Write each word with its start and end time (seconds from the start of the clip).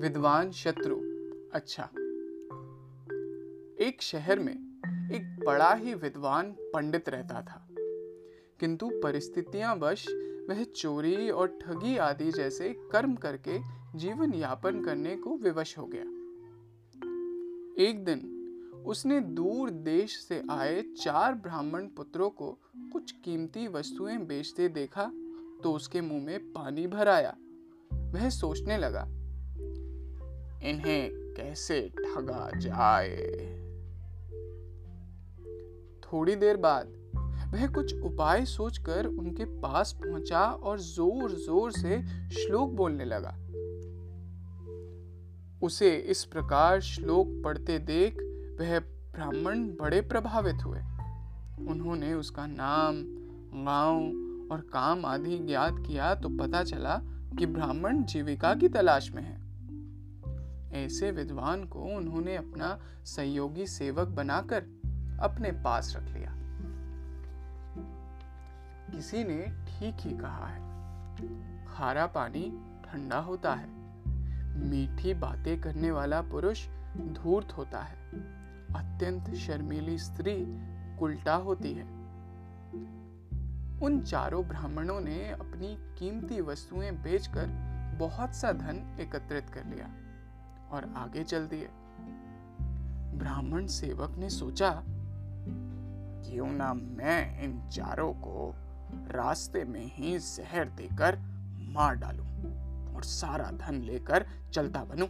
विद्वान 0.00 0.50
शत्रु। 0.50 0.96
अच्छा। 1.52 1.82
एक 3.86 3.96
शहर 4.00 4.38
में 4.38 4.54
एक 5.12 5.44
बड़ा 5.46 5.74
ही 5.74 5.94
विद्वान 5.94 6.52
पंडित 6.52 7.08
रहता 7.08 7.42
था। 7.42 7.68
किंतु 8.60 8.90
परिस्थितियाँ 9.02 9.76
वश 9.76 10.08
वह 10.48 10.64
चोरी 10.64 11.30
और 11.30 11.58
ठगी 11.62 11.96
आदि 11.96 12.32
जैसे 12.32 12.88
कर्म 12.92 13.14
करके 13.14 13.58
जीवन 13.98 14.34
यापन 14.34 14.84
करने 14.84 15.16
को 15.16 15.36
विवश 15.36 15.78
हो 15.78 15.86
गया। 15.86 16.02
एक 17.84 18.04
दिन 18.04 18.36
उसने 18.86 19.20
दूर 19.20 19.70
देश 19.70 20.20
से 20.20 20.42
आए 20.50 20.82
चार 20.82 21.34
ब्राह्मण 21.34 21.86
पुत्रों 21.86 22.30
को 22.30 22.58
कुछ 22.76 23.12
कीमती 23.12 23.68
वस्तुएँ 23.68 24.18
बेचते 24.18 24.68
देखा 24.68 25.04
तो 25.62 25.72
उसके 25.72 26.00
मुँह 26.00 26.24
में 26.24 26.52
पानी 26.52 26.86
भर 26.86 27.08
आया। 27.08 27.36
वह 27.92 28.28
सोचने 28.28 28.78
लगा 28.78 29.19
इन्हें 30.62 31.10
कैसे 31.36 31.80
ठगा 31.96 32.50
जाए। 32.56 33.16
थोड़ी 36.02 36.34
देर 36.36 36.56
बाद 36.56 36.88
वह 37.52 37.66
कुछ 37.66 37.94
उपाय 37.94 38.44
सोचकर 38.44 39.06
उनके 39.06 39.44
पास 39.44 39.92
पहुँचा 40.02 40.44
और 40.44 40.78
ज़ोर 40.78 41.30
ज़ोर 41.30 41.72
से 41.72 42.02
श्लोक 42.30 42.70
बोलने 42.70 43.04
लगा। 43.04 43.36
उसे 45.62 45.96
इस 45.96 46.24
प्रकार 46.24 46.80
श्लोक 46.80 47.40
पढ़ते 47.44 47.78
देख 47.78 48.20
वह 48.60 48.78
ब्राह्मण 48.80 49.64
बड़े 49.76 50.00
प्रभावित 50.00 50.64
हुए। 50.64 50.78
उन्होंने 51.70 52.14
उसका 52.14 52.46
नाम, 52.46 53.02
गाँव 53.64 54.52
और 54.52 54.60
काम 54.60 55.04
आदि 55.06 55.38
ज्ञात 55.38 55.84
किया 55.86 56.14
तो 56.14 56.28
पता 56.28 56.62
चला 56.64 57.00
कि 57.38 57.46
ब्राह्मण 57.46 58.02
जीविका 58.04 58.54
की 58.54 58.68
तलाश 58.68 59.10
में 59.10 59.22
है। 59.22 59.49
ऐसे 60.72 61.10
विद्वान 61.10 61.64
को 61.64 61.80
उन्होंने 61.80 62.36
अपना 62.36 62.78
सहयोगी 63.04 63.66
सेवक 63.66 64.08
बनाकर 64.08 64.62
अपने 65.22 65.52
पास 65.52 65.94
रख 65.96 66.08
लिया। 66.08 66.34
किसी 68.90 69.24
ने 69.24 69.42
ठीक 69.42 69.96
ही 70.00 70.16
कहा 70.16 70.46
है, 70.46 70.60
खारा 71.66 72.06
पानी 72.06 72.42
ठंडा 72.84 73.18
होता 73.18 73.54
है, 73.54 73.68
मीठी 74.70 75.14
बातें 75.14 75.60
करने 75.60 75.90
वाला 75.90 76.22
पुरुष 76.22 76.66
धूर्त 76.96 77.52
होता 77.52 77.80
है, 77.80 77.96
अत्यंत 78.76 79.34
शर्मीली 79.34 79.98
स्त्री 79.98 80.34
उल्टा 81.02 81.34
होती 81.34 81.72
है। 81.72 81.84
उन 83.82 84.02
चारों 84.06 84.44
ब्राह्मणों 84.48 85.00
ने 85.00 85.30
अपनी 85.30 85.76
कीमती 85.98 86.40
वस्तुएँ 86.40 86.90
बेचकर 86.90 87.46
बहुत 87.98 88.34
सा 88.34 88.52
धन 88.52 88.96
एकत्रित 89.00 89.50
कर 89.50 89.64
लिया। 89.64 89.90
और 90.72 90.92
आगे 90.96 91.24
चल 91.24 91.46
दिए 91.46 91.68
ब्राह्मण 93.18 93.66
सेवक 93.66 94.16
ने 94.18 94.28
सोचा, 94.30 94.82
क्यों 96.24 96.46
ना 96.46 96.74
मैं 96.74 97.42
इन 97.42 97.68
चारों 97.68 98.12
को 98.12 98.54
रास्ते 99.10 99.64
में 99.64 99.84
ही 99.84 100.18
जहर 100.18 100.64
देकर 100.64 101.18
मार 101.70 101.94
डालूं 101.94 102.26
और 102.94 103.02
सारा 103.02 103.50
धन 103.50 103.74
लेकर 103.74 104.26
चलता 104.52 104.84
बनूं? 104.84 105.08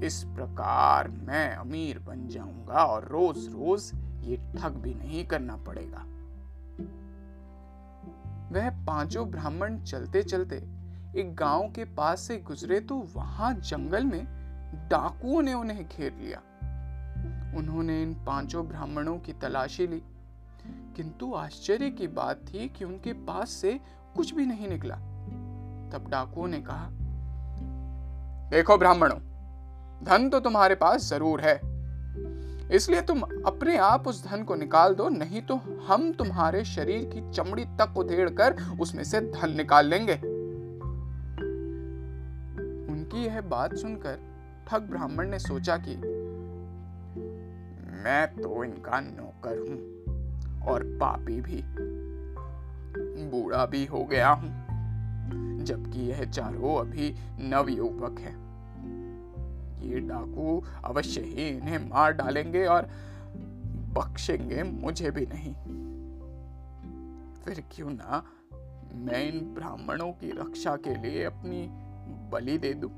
इस 0.00 0.24
प्रकार 0.24 1.08
मैं 1.08 1.54
अमीर 1.56 1.98
बन 1.98 2.28
जाऊँगा 2.28 2.84
और 2.84 3.04
रोज 3.04 3.48
रोज 3.48 3.90
ये 4.24 4.36
ठग 4.36 4.72
भी 4.72 4.94
नहीं 4.94 5.24
करना 5.26 5.56
पड़ेगा। 5.56 6.04
वह 8.52 8.84
पाँचों 8.84 9.30
ब्राह्मण 9.30 9.82
चलते 9.82 10.22
चलते 10.22 10.81
एक 11.16 11.34
गाँव 11.34 11.62
के 11.68 11.84
पास 11.84 12.20
से 12.20 12.36
गुजरे 12.38 12.80
तो 12.80 12.96
वहाँ 13.14 13.52
जंगल 13.54 14.04
में 14.04 14.24
डाकुओं 14.90 15.42
ने 15.42 15.54
उन्हें 15.54 15.84
घेर 15.84 16.12
लिया। 16.12 16.38
उन्होंने 17.58 18.02
इन 18.02 18.14
पाँचों 18.26 18.66
ब्राह्मणों 18.68 19.18
की 19.18 19.32
तलाशी 19.32 19.86
ली। 19.86 20.02
किंतु 20.96 21.32
आश्चर्य 21.34 21.90
की 21.90 22.06
बात 22.06 22.40
थी 22.48 22.68
कि 22.68 22.84
उनके 22.84 23.12
पास 23.12 23.50
से 23.50 23.80
कुछ 24.16 24.34
भी 24.34 24.46
नहीं 24.46 24.68
निकला। 24.68 24.94
तब 25.92 26.08
डाकुओं 26.10 26.46
ने 26.48 26.60
कहा, 26.60 26.88
देखो 28.50 28.78
ब्राह्मणों, 28.78 29.18
धन 30.04 30.28
तो 30.30 30.40
तुम्हारे 30.40 30.74
पास 30.74 31.08
ज़रूर 31.08 31.40
है। 31.40 31.54
इसलिए 32.76 33.00
तुम 33.00 33.20
अपने 33.20 33.76
आप 33.76 34.06
उस 34.08 34.26
धन 34.26 34.42
को 34.42 34.54
निकाल 34.54 34.94
दो, 34.94 35.08
नहीं 35.08 35.42
तो 35.42 35.60
हम 35.86 36.12
तुम्हारे 36.12 36.64
शरीर 36.64 37.10
की 37.14 37.30
चमड़ी 37.30 37.64
तक 37.64 37.98
उधेड़ 37.98 38.30
कर 38.30 38.56
उसमें 38.80 39.04
से 39.04 39.20
धन 39.20 39.56
निकाल 39.56 39.86
लेंगे। 39.86 40.20
उनकी 43.12 43.24
यह 43.26 43.40
बात 43.40 43.74
सुनकर 43.74 44.18
ठग 44.68 44.82
ब्राह्मण 44.82 45.28
ने 45.28 45.38
सोचा 45.38 45.76
कि 45.76 45.96
मैं 48.04 48.26
तो 48.34 48.62
इनका 48.64 49.00
नौकर 49.00 49.58
हूँ 49.58 50.66
और 50.66 50.84
पापी 51.00 51.40
भी। 51.40 51.62
बूढ़ा 53.30 53.64
भी 53.66 53.84
हो 53.86 54.04
गया 54.04 54.30
हूँ, 54.30 54.50
जबकि 55.64 56.00
यह 56.00 56.24
चारों 56.24 56.76
अभी 56.76 57.14
नवयुवक 57.40 58.20
है। 58.20 58.32
ये 59.82 60.00
डाकू 60.00 60.62
अवश्य 60.84 61.20
ही 61.20 61.48
इन्हें 61.48 61.78
मार 61.90 62.12
डालेंगे 62.12 62.64
और 62.66 62.88
बख्शेंगे 63.94 64.62
मुझे 64.62 65.10
भी 65.10 65.26
नहीं। 65.26 65.54
फिर 67.44 67.64
क्यों 67.72 67.90
ना 67.90 68.24
मैं 68.96 69.22
इन 69.24 69.54
ब्राह्मणों 69.54 70.10
की 70.12 70.30
रक्षा 70.30 70.76
के 70.76 70.94
लिए 70.96 71.24
अपनी 71.24 71.68
बलि 72.32 72.58
दे 72.58 72.72
दूँ। 72.74 72.90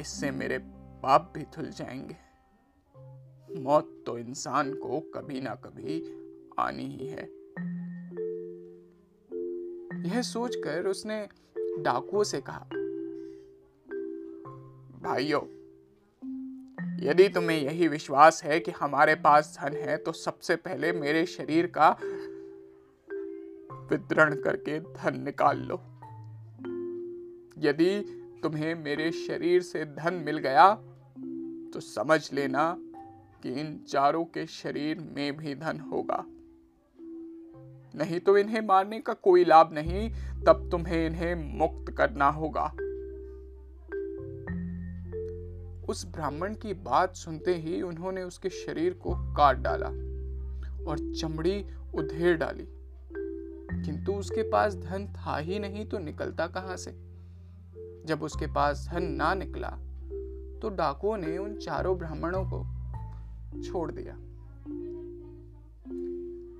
इससे 0.00 0.30
मेरे 0.30 0.58
पाप 1.02 1.32
भी 1.36 1.42
धुल 1.42 1.70
जाएँगे। 1.70 2.16
मौत 3.60 4.02
तो 4.06 4.18
इंसान 4.18 4.74
को 4.74 5.00
कभी 5.14 5.40
ना 5.40 5.54
कभी 5.54 6.00
आनी 6.58 6.84
ही 6.84 7.06
है। 7.06 7.28
यह 10.10 10.22
सोचकर 10.22 10.86
उसने 10.86 11.28
डाकुओं 11.78 12.22
से 12.24 12.40
कहा, 12.40 12.66
भाइयों, 15.02 15.42
यदि 17.02 17.28
तुम्हें 17.28 17.60
यही 17.62 17.88
विश्वास 17.88 18.42
है 18.44 18.60
कि 18.60 18.70
हमारे 18.70 19.14
पास 19.14 19.58
धन 19.60 19.76
है 19.76 19.96
तो 19.96 20.12
सबसे 20.12 20.56
पहले 20.56 20.92
मेरे 20.92 21.26
शरीर 21.26 21.66
का 21.78 21.90
वितरण 23.90 24.34
करके 24.34 24.80
धन 24.80 25.20
निकाल 25.20 25.58
लो। 25.58 25.80
यदि 27.60 28.00
तुम्हें 28.42 28.74
मेरे 28.74 29.12
शरीर 29.12 29.62
से 29.62 29.84
धन 29.84 30.14
मिल 30.14 30.38
गया 30.38 30.74
तो 31.72 31.80
समझ 31.80 32.32
लेना 32.32 32.76
कि 33.42 33.60
इन 33.60 33.84
चारों 33.88 34.24
के 34.24 34.46
शरीर 34.46 35.00
में 35.00 35.36
भी 35.36 35.54
धन 35.54 35.80
होगा। 35.80 36.24
नहीं 37.94 38.20
तो 38.20 38.38
इन्हें 38.38 38.60
मारने 38.60 39.00
का 39.00 39.12
कोई 39.12 39.44
लाभ 39.44 39.72
नहीं, 39.72 40.10
तब 40.44 40.68
तुम्हें 40.70 41.06
इन्हें 41.06 41.58
मुक्त 41.58 41.92
करना 41.92 42.28
होगा। 42.28 42.64
उस 45.88 46.06
ब्राह्मण 46.06 46.54
की 46.54 46.74
बात 46.74 47.16
सुनते 47.16 47.54
ही 47.54 47.82
उन्होंने 47.82 48.22
उसके 48.22 48.48
शरीर 48.48 48.92
को 48.92 49.14
काट 49.34 49.56
डाला 49.56 49.86
और 50.90 51.14
चमड़ी 51.14 51.66
उधेड़ 51.94 52.36
डाली। 52.36 52.66
किंतु 53.84 54.12
उसके 54.12 54.42
पास 54.42 54.74
धन 54.74 55.06
था 55.06 55.36
ही 55.36 55.58
नहीं 55.58 55.86
तो 55.86 55.98
निकलता 55.98 56.46
कहाँ 56.46 56.76
से? 56.76 57.09
जब 58.06 58.22
उसके 58.22 58.46
पास 58.46 58.88
धन 58.92 59.02
ना 59.02 59.34
निकला 59.34 59.68
तो 60.62 60.68
डाकुओं 60.68 61.16
ने 61.16 61.38
उन 61.38 61.56
चारों 61.56 61.98
ब्राह्मणों 61.98 62.44
को 62.44 62.64
छोड़ 63.62 63.92
दिया। 63.92 64.14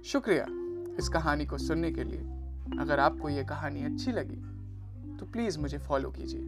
शुक्रिया 0.03 0.47
इस 0.99 1.09
कहानी 1.09 1.47
को 1.47 1.59
सुनने 1.59 1.93
के 1.93 2.05
लिए। 2.05 2.21
अगर 2.81 3.01
आपको 3.01 3.29
यह 3.29 3.43
कहानी 3.43 3.83
अच्छी 3.83 4.13
लगी 4.13 4.37
तो 5.17 5.27
प्लीज़ 5.27 5.59
मुझे 5.59 5.79
फॉलो 5.79 6.11
कीजिए। 6.11 6.41